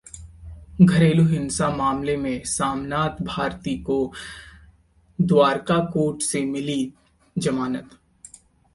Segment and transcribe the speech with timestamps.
[0.81, 3.99] घरेलू हिंसा मामले में सोमनाथ भारती को
[5.19, 6.81] द्वारका कोर्ट से मिली
[7.37, 7.97] जमानत